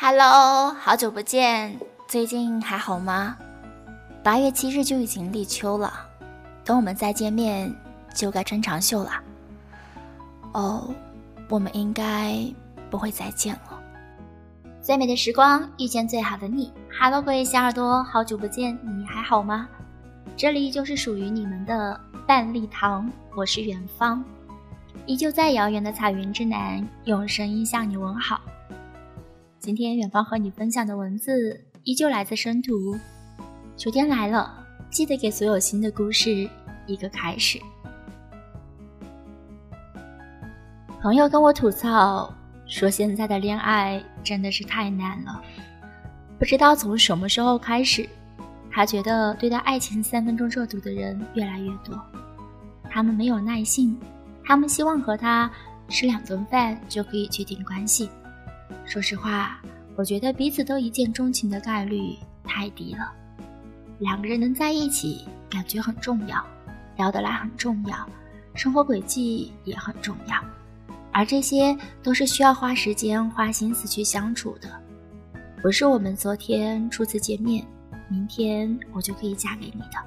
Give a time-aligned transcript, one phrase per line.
[0.00, 3.36] Hello，好久不见，最近还好吗？
[4.22, 5.92] 八月七日就已经立秋了，
[6.64, 7.74] 等我们再见面
[8.14, 9.10] 就该穿长袖了。
[10.52, 10.94] 哦，
[11.48, 12.38] 我们应该
[12.88, 13.82] 不会再见了。
[14.80, 19.68] 最美的时光遇见最好的你，Hello，各位小耳朵，好久不见，你还好吗？
[20.36, 24.22] 这里就是属于你们的半粒糖，我是远方，
[25.06, 28.40] 依旧在遥远的彩云之南，用声音向你问好。
[29.60, 32.96] 今天远方和你分享的文字依旧来自深途。
[33.76, 36.48] 秋天来了，记得给所有新的故事
[36.86, 37.60] 一个开始。
[41.02, 42.32] 朋友跟我吐槽
[42.66, 45.42] 说，现在的恋爱真的是太难了。
[46.38, 48.08] 不知道从什么时候开始，
[48.70, 52.00] 他觉得对待爱情三分钟热度的人越来越多。
[52.88, 53.98] 他们没有耐性，
[54.44, 55.50] 他们希望和他
[55.88, 58.08] 吃两顿饭就可以确定关系。
[58.84, 59.60] 说实话，
[59.96, 63.12] 我觉得彼此都一见钟情的概率太低了。
[63.98, 66.44] 两个人能在一起，感觉很重要，
[66.96, 68.08] 聊得来很重要，
[68.54, 70.42] 生活轨迹也很重要，
[71.12, 74.68] 而这些都是需要花时间、花心思去相处的。
[75.60, 77.66] 不是我们昨天初次见面，
[78.08, 79.98] 明天我就可以嫁给你的。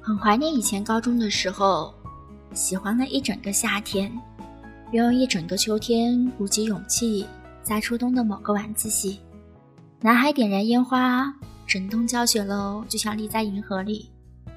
[0.00, 1.94] 很怀念以前高中的时候，
[2.54, 4.10] 喜欢了一整个夏天。
[4.92, 7.26] 用一整个秋天鼓起勇气，
[7.62, 9.20] 在初冬的某个晚自习，
[10.00, 11.30] 男孩点燃烟花，
[11.66, 14.10] 整栋教学楼就像立在银河里，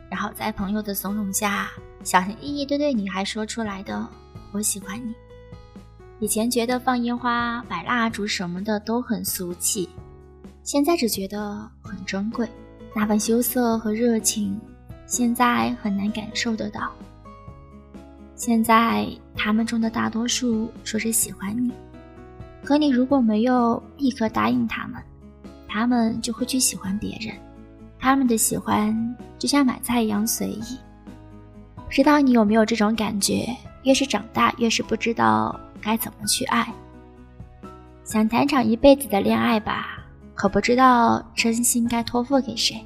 [0.09, 1.69] 然后在朋友的怂恿下，
[2.01, 4.07] 小心翼翼地对女孩说出来的
[4.53, 5.13] “我喜欢你”。
[6.19, 9.89] 以前觉得放烟花、摆蜡烛什么的都很俗气，
[10.63, 12.47] 现在只觉得很珍贵。
[12.95, 14.57] 那份羞涩和热情，
[15.05, 16.89] 现在很难感受得到。
[18.41, 21.71] 现在他们中的大多数说是喜欢你，
[22.63, 24.99] 可你如果没有立刻答应他们，
[25.67, 27.35] 他们就会去喜欢别人。
[27.99, 30.75] 他们的喜欢就像买菜一样随意。
[31.75, 33.47] 不知道你有没有这种感觉？
[33.83, 36.67] 越是长大，越是不知道该怎么去爱。
[38.03, 39.99] 想谈场一辈子的恋爱吧，
[40.33, 42.83] 可不知道真心该托付给谁。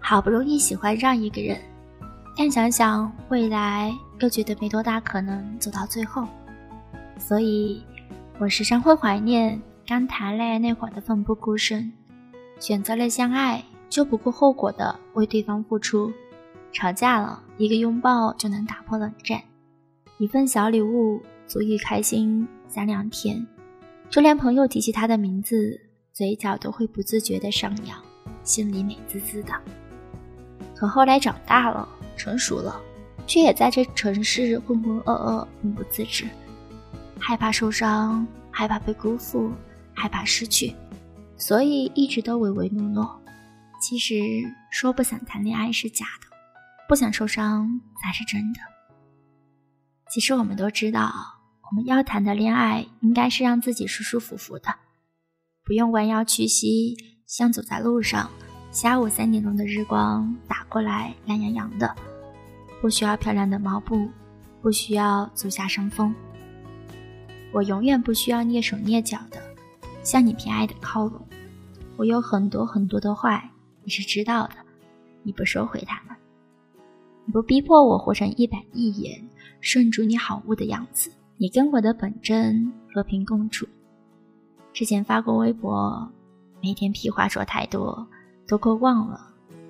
[0.00, 1.56] 好不容易喜欢上一个人。
[2.36, 6.28] 但想想未来，又觉得没多大可能走到最后，
[7.18, 7.82] 所以，
[8.38, 11.92] 我时常会怀念刚谈恋爱那会儿的奋不顾身，
[12.60, 16.12] 选择了相爱就不顾后果的为对方付出，
[16.72, 19.42] 吵架了一个拥抱就能打破冷战，
[20.18, 23.44] 一份小礼物足以开心三两天，
[24.08, 25.80] 就连朋友提起他的名字，
[26.12, 27.98] 嘴角都会不自觉的上扬，
[28.44, 29.52] 心里美滋滋的。
[30.76, 31.88] 可后来长大了。
[32.14, 32.78] 成熟了，
[33.26, 36.26] 却也在这城市浑浑噩噩、闷不自知，
[37.18, 39.52] 害怕受伤，害怕被辜负，
[39.94, 40.74] 害怕失去，
[41.36, 43.22] 所以一直都唯唯诺诺。
[43.80, 44.14] 其实
[44.70, 46.26] 说不想谈恋爱是假的，
[46.88, 48.60] 不想受伤才是真的。
[50.10, 51.12] 其实我们都知道，
[51.70, 54.74] 我们要谈的恋爱应该是让自己舒舒服服的，
[55.64, 56.96] 不用弯腰屈膝，
[57.26, 58.30] 像走在路上，
[58.70, 61.96] 下午三点钟的日光打过来，懒洋洋的。
[62.82, 64.08] 不需要漂亮的毛布，
[64.60, 66.12] 不需要足下生风。
[67.52, 69.40] 我永远不需要蹑手蹑脚的
[70.02, 71.24] 向你偏爱的靠拢。
[71.96, 73.48] 我有很多很多的坏，
[73.84, 74.54] 你是知道的，
[75.22, 76.16] 你不收回他们，
[77.24, 79.24] 你不逼迫我活成一板一眼
[79.60, 81.08] 顺主你好物的样子。
[81.36, 83.64] 你跟我的本真和平共处。
[84.72, 86.10] 之前发过微博，
[86.60, 88.04] 每天屁话说太多，
[88.44, 89.20] 都快忘了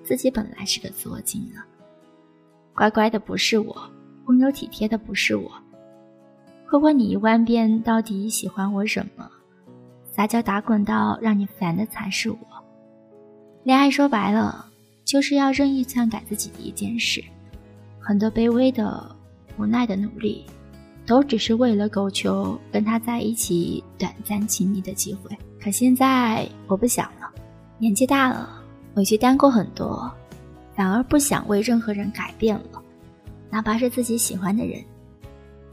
[0.03, 1.63] 自己本来是个作精了。
[2.75, 3.75] 乖乖的不是我，
[4.25, 5.51] 温柔体贴的不是我。
[6.65, 9.29] 会问你一万遍到底喜欢我什么？
[10.11, 12.37] 撒娇打滚到让你烦的才是我。
[13.63, 14.65] 恋爱说白了，
[15.05, 17.23] 就是要任意篡改自己的一件事。
[17.99, 19.15] 很多卑微的、
[19.57, 20.45] 无奈的努力，
[21.05, 25.37] 都只是为了苟求跟他在一起短暂亲密的机会。
[25.61, 27.31] 可现在我不想了，
[27.77, 28.49] 年纪大了，
[28.95, 30.11] 委屈担过很多。
[30.75, 32.81] 反而不想为任何人改变了，
[33.49, 34.83] 哪怕是自己喜欢的人，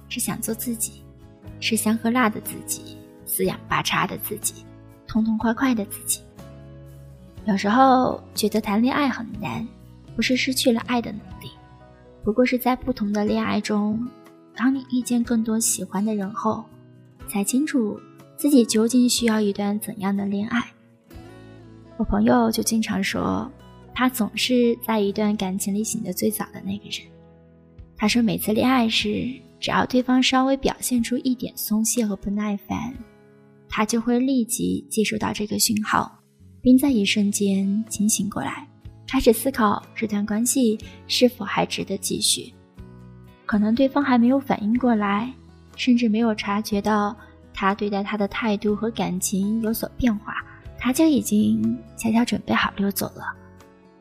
[0.09, 1.03] 只想做自己，
[1.59, 4.65] 吃香喝辣的自己，四仰八叉的自己，
[5.07, 6.21] 痛痛快快的自己。
[7.47, 9.67] 有时候觉得谈恋爱很难，
[10.15, 11.51] 不是失去了爱的能力，
[12.23, 14.07] 不过是在不同的恋爱中，
[14.55, 16.63] 当你遇见更多喜欢的人后，
[17.27, 17.99] 才清楚
[18.37, 20.63] 自己究竟需要一段怎样的恋爱。
[21.97, 23.51] 我朋友就经常说。
[24.01, 27.07] 他总是在一段感情里醒得最早的那个人。
[27.99, 29.31] 他说，每次恋爱时，
[29.61, 32.95] 只要对方稍微表现出一点松懈和不耐烦，
[33.69, 36.19] 他就会立即接收到这个讯号，
[36.63, 38.67] 并在一瞬间清醒过来，
[39.07, 42.55] 开始思考这段关系是否还值得继续。
[43.45, 45.31] 可能对方还没有反应过来，
[45.77, 47.15] 甚至没有察觉到
[47.53, 50.37] 他对待他的态度和感情有所变化，
[50.79, 53.37] 他就已经悄悄准备好溜走了，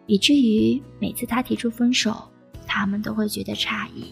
[0.10, 2.28] 以至于每次他提出分手，
[2.66, 4.12] 他们都会觉得诧异：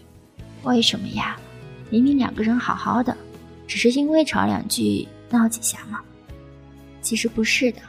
[0.61, 1.35] 为什么呀？
[1.89, 3.17] 明明两个人好好的，
[3.65, 5.07] 只是因为吵两句。
[5.29, 5.99] 闹几下吗？
[7.01, 7.81] 其实不是的。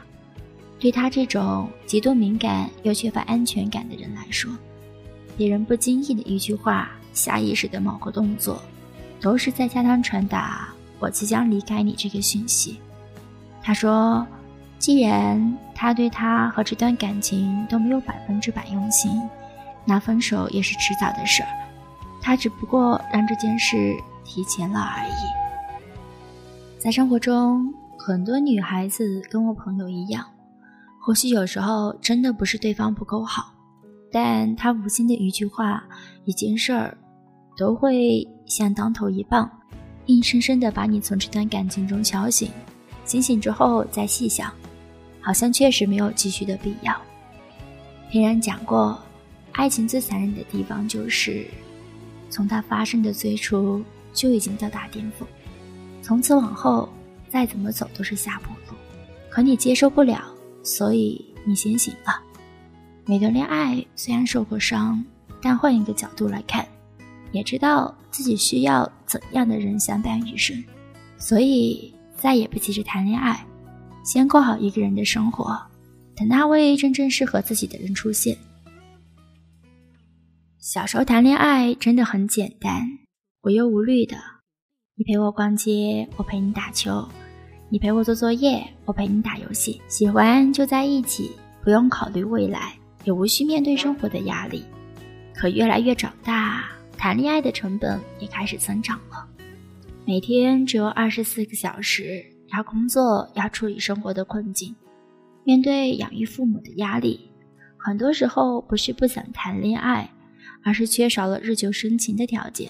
[0.79, 4.51] 对他这种极度敏感又缺乏安全感的人来说，
[5.37, 8.61] 别人不经意的一句话、下意识的某个动作，
[9.21, 10.67] 都是在向他传达
[10.99, 12.77] “我即将离开你”这个讯息。
[13.61, 14.27] 他说
[14.79, 19.11] ：“既然他对他和这段感情都没有百分之百用心，
[19.85, 21.49] 那分手也是迟早的事儿。
[22.21, 25.21] 他只不过让这件事提前了而已。”
[26.79, 30.25] 在生活中，很多女孩子跟我朋友一样，
[31.01, 33.53] 或许有时候真的不是对方不够好，
[34.09, 35.83] 但他无心的一句话、
[36.23, 36.97] 一件事儿，
[37.57, 39.51] 都会像当头一棒，
[40.05, 42.49] 硬生生的把你从这段感情中敲醒。
[43.03, 44.53] 醒醒之后再细想，
[45.21, 46.95] 好像确实没有继续的必要。
[48.09, 48.99] 别人讲过，
[49.51, 51.45] 爱情最残忍的地方就是，
[52.29, 53.83] 从它发生的最初
[54.13, 55.27] 就已经到达巅峰。
[56.01, 56.89] 从此往后，
[57.27, 58.77] 再怎么走都是下坡路。
[59.29, 60.23] 可你接受不了，
[60.63, 62.19] 所以你先醒了。
[63.05, 65.03] 每段恋爱虽然受过伤，
[65.41, 66.67] 但换一个角度来看，
[67.31, 70.63] 也知道自己需要怎样的人相伴余生。
[71.17, 73.45] 所以再也不急着谈恋爱，
[74.11, 75.55] 先过好一个人的生活，
[76.15, 78.35] 等那位真正适合自己的人出现。
[80.57, 82.87] 小时候谈恋爱真的很简单，
[83.43, 84.17] 无忧无虑的。
[84.95, 87.07] 你陪我逛街，我陪你打球；
[87.69, 89.79] 你陪我做作业，我陪你打游戏。
[89.87, 91.29] 喜欢就在一起，
[91.63, 92.73] 不用考虑未来，
[93.03, 94.65] 也无需面对生活的压力。
[95.35, 96.67] 可越来越长大，
[96.97, 99.27] 谈恋爱的成本也开始增长了。
[100.03, 104.75] 每天只有二十四个小时，要工作，要处理生活的困境，
[105.43, 107.29] 面对养育父母的压力，
[107.77, 110.11] 很多时候不是不想谈恋爱，
[110.63, 112.69] 而是缺少了日久生情的条件，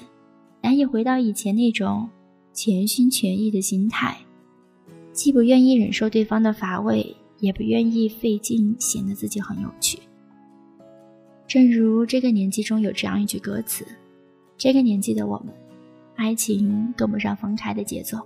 [0.62, 2.10] 难以回到以前那种。
[2.52, 4.18] 全心全意的心态，
[5.14, 10.00] 既不愿意忍受对方的乏味，也不愿意费劲显得自己很有趣。
[11.48, 13.86] 正如这个年纪中有这样一句歌词
[14.58, 15.54] ：“这个年纪的我们，
[16.16, 18.18] 爱情跟不上分开的节奏。”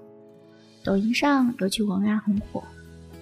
[0.84, 2.62] 抖音上有句文案很火：“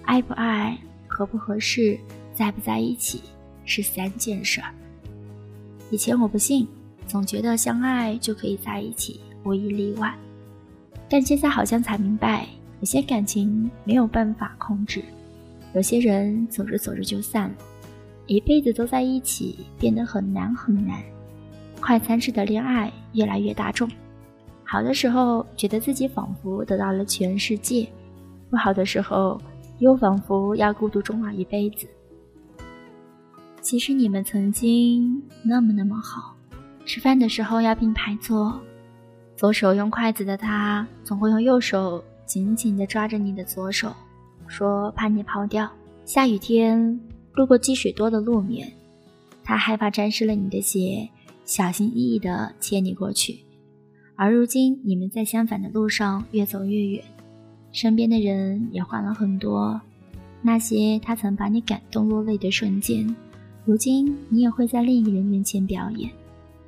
[0.03, 0.75] 爱不爱，
[1.07, 1.95] 合不合适，
[2.33, 3.21] 在不在一起，
[3.65, 4.73] 是三件事儿。”
[5.91, 6.67] 以前我不信，
[7.05, 10.11] 总觉得相爱就可以在一起，无一例外。
[11.07, 12.47] 但现在好像才明白，
[12.79, 15.03] 有些感情没有办法控制，
[15.75, 17.55] 有些人走着走着就散了，
[18.25, 20.99] 一辈子都在一起变得很难很难。
[21.79, 23.87] 快餐式的恋爱越来越大众，
[24.71, 27.85] 好的时候觉得自己仿佛得到了全世界，
[28.49, 29.37] 不好的时候
[29.79, 31.85] 又仿佛要孤独终老一辈子。
[33.59, 36.37] 其实你们曾经那么那么好，
[36.85, 38.61] 吃饭的时候要并排坐。
[39.35, 43.93] 左手用筷子的他，总会用右手紧紧地抓着你的左手，
[44.47, 45.69] 说怕你跑掉。
[46.05, 46.97] 下雨天
[47.33, 48.71] 路过积水多的路面，
[49.43, 51.09] 他害怕沾湿了你的鞋，
[51.43, 53.37] 小心翼翼地牵你过去。
[54.21, 57.03] 而如今你们在相反的路上越走越远，
[57.71, 59.81] 身边的人也换了很多。
[60.43, 63.15] 那些他曾把你感动落泪的瞬间，
[63.65, 66.07] 如今你也会在另一个人面前表演，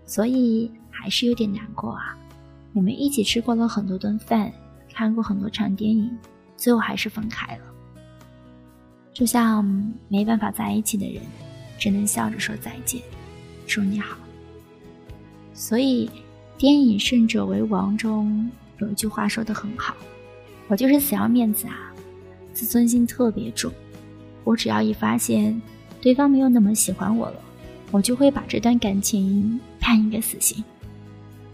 [0.03, 2.17] 所以还是有点难过啊。
[2.71, 4.51] 你们一起吃过了很多顿饭，
[4.91, 6.09] 看过很多场电影，
[6.57, 7.63] 最后还是分开了。
[9.13, 9.63] 就像
[10.07, 11.21] 没办法在一起的人，
[11.77, 12.99] 只能笑着说再见，
[13.67, 14.17] 祝你好。
[15.53, 16.09] 所以，
[16.57, 19.95] 电影《胜者为王》中有一句话说的很好
[20.69, 21.91] ：“我就是死要面子啊，
[22.53, 23.71] 自尊心特别重。
[24.43, 25.59] 我只要一发现
[26.01, 27.39] 对方没有那么喜欢我了，
[27.91, 30.63] 我就会把这段感情判一个死刑。”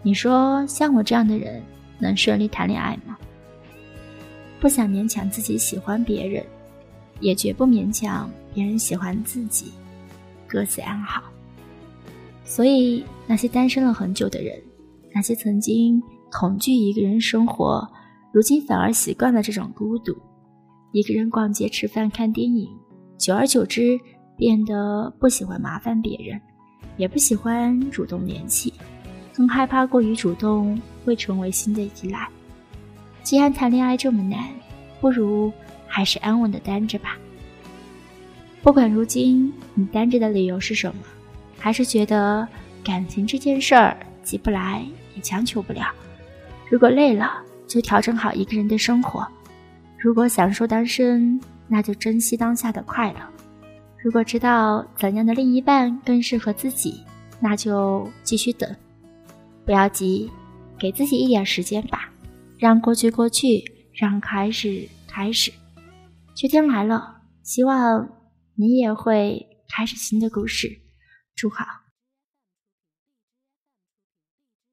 [0.04, 1.62] 你说像我这样的人
[1.98, 3.18] 能顺利谈恋爱吗？
[4.60, 6.44] 不想勉强自己喜欢别人，
[7.20, 9.72] 也绝不勉强别人喜欢自己，
[10.48, 11.24] 各自安好。
[12.44, 14.62] 所以那些单身了很久的人，
[15.14, 16.02] 那些曾经
[16.32, 17.88] 恐惧一个人生活，
[18.32, 20.16] 如今反而习惯了这种孤独，
[20.92, 22.70] 一个人逛街、吃饭、看电影，
[23.18, 24.00] 久而久之
[24.38, 26.40] 变得不喜欢麻烦别人，
[26.98, 28.74] 也不喜欢主动联系。
[29.34, 32.28] 更害怕过于主动会成为新的依赖。
[33.24, 34.50] 既然谈恋爱这么难，
[35.00, 35.52] 不如
[35.88, 37.18] 还是安稳的单着吧。
[38.62, 41.02] 不管如今你单着的理由是什么，
[41.58, 42.48] 还是觉得
[42.84, 43.98] 感情这件事儿
[44.30, 45.88] 急不来也强求不了。
[46.70, 49.26] 如果累了，就调整好一个人的生活；
[49.98, 53.22] 如果享受单身，那就珍惜当下的快乐；
[53.98, 57.04] 如果知道怎样的另一半更适合自己，
[57.40, 58.70] 那就继续等，
[59.66, 60.30] 不要急，
[60.78, 62.12] 给自己一点时间吧，
[62.60, 65.52] 让过去过去，让开始开始。
[66.36, 68.08] 秋天来了，希望。
[68.62, 70.68] 你也会开始新的故事，
[71.34, 71.64] 祝好。